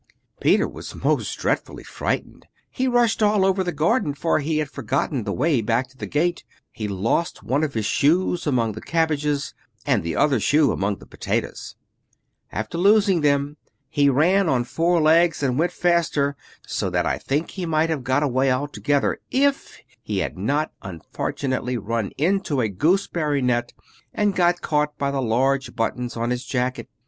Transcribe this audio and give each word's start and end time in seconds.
Peter 0.39 0.67
was 0.67 0.95
most 0.95 1.37
dreadfully 1.37 1.83
frightened; 1.83 2.47
he 2.71 2.87
rushed 2.87 3.21
all 3.21 3.45
over 3.45 3.63
the 3.63 3.71
garden, 3.71 4.15
for 4.15 4.39
he 4.39 4.57
had 4.57 4.67
forgotten 4.67 5.25
the 5.25 5.31
way 5.31 5.61
back 5.61 5.87
to 5.87 5.95
the 5.95 6.07
gate. 6.07 6.43
He 6.71 6.87
lost 6.87 7.43
one 7.43 7.63
of 7.63 7.75
his 7.75 7.85
shoes 7.85 8.47
among 8.47 8.71
the 8.71 8.81
cabbages, 8.81 9.53
and 9.85 10.01
the 10.01 10.15
other 10.15 10.39
shoe 10.39 10.71
amongst 10.71 11.01
the 11.01 11.05
potatoes. 11.05 11.75
After 12.51 12.79
losing 12.79 13.21
them, 13.21 13.57
he 13.89 14.09
ran 14.09 14.49
on 14.49 14.63
four 14.63 14.99
legs 14.99 15.43
and 15.43 15.59
went 15.59 15.71
faster, 15.71 16.35
so 16.65 16.89
that 16.89 17.05
I 17.05 17.19
think 17.19 17.51
he 17.51 17.67
might 17.67 17.91
have 17.91 18.03
got 18.03 18.23
away 18.23 18.51
altogether 18.51 19.19
if 19.29 19.77
he 20.01 20.17
had 20.17 20.35
not 20.35 20.71
unfortunately 20.81 21.77
run 21.77 22.09
into 22.17 22.59
a 22.59 22.69
gooseberry 22.69 23.43
net, 23.43 23.71
and 24.15 24.35
got 24.35 24.61
caught 24.61 24.97
by 24.97 25.11
the 25.11 25.21
large 25.21 25.75
buttons 25.75 26.17
on 26.17 26.31
his 26.31 26.43
jacket. 26.43 26.89